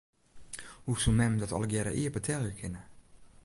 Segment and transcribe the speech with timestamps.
[0.83, 2.81] Hoe soe mem dat allegearre ea betelje kinne?